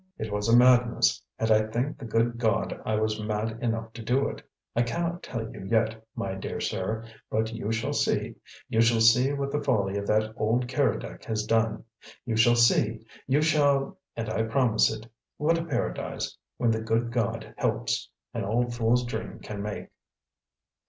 It 0.17 0.33
was 0.33 0.49
a 0.49 0.57
madness, 0.57 1.21
and 1.37 1.51
I 1.51 1.67
thank 1.67 1.99
the 1.99 2.05
good 2.05 2.39
God 2.39 2.81
I 2.83 2.95
was 2.95 3.19
mad 3.21 3.59
enough 3.61 3.93
to 3.93 4.01
do 4.01 4.27
it. 4.29 4.41
I 4.75 4.81
cannot 4.81 5.21
tell 5.21 5.47
you 5.53 5.63
yet, 5.63 6.03
my 6.15 6.33
dear 6.33 6.59
sir: 6.59 7.05
but 7.29 7.53
you 7.53 7.71
shall 7.71 7.93
see, 7.93 8.33
you 8.67 8.81
shall 8.81 8.99
see 8.99 9.31
what 9.31 9.51
the 9.51 9.61
folly 9.61 9.99
of 9.99 10.07
that 10.07 10.33
old 10.35 10.67
Keredec 10.67 11.23
has 11.25 11.45
done! 11.45 11.83
You 12.25 12.35
shall 12.35 12.55
see, 12.55 13.05
you 13.27 13.43
shall 13.43 13.99
and 14.15 14.27
I 14.27 14.41
promise 14.41 14.91
it 14.91 15.05
what 15.37 15.59
a 15.59 15.65
Paradise, 15.65 16.35
when 16.57 16.71
the 16.71 16.81
good 16.81 17.11
God 17.11 17.53
helps, 17.57 18.09
an 18.33 18.43
old 18.43 18.73
fool's 18.73 19.05
dream 19.05 19.37
can 19.39 19.61
make!" 19.61 19.89